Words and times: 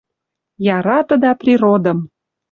ЯРАТЫДА 0.69 1.31
ПРИРОДЫМ 1.41 1.99